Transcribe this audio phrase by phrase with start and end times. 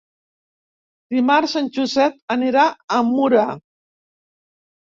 [1.15, 2.65] Dimarts en Josep anirà
[2.97, 3.47] a Mura.